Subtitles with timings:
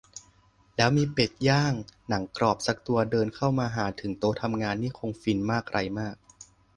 [0.77, 1.73] แล้วมีเป็ดย่าง
[2.09, 6.15] หนังกรอบซักตัวเดินเข้ามาหาถึงโต๊ะทำงานนี่คงจะฟินมากไรมาก